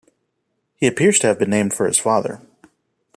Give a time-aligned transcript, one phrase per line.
[0.77, 2.41] He appears to have been named for his father.